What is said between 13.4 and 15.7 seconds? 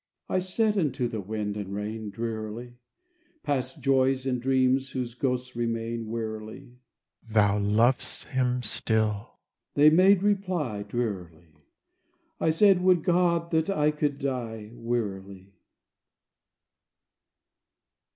that I could die!" Wearily.